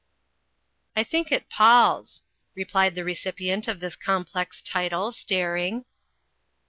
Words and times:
"I 0.95 1.03
think 1.03 1.31
it 1.31 1.47
palls," 1.47 2.23
replied 2.55 2.95
the 2.95 3.03
recipient 3.03 3.67
of 3.67 3.79
this 3.81 3.95
com 3.95 4.25
plex 4.25 4.59
title, 4.65 5.11
staring. 5.11 5.85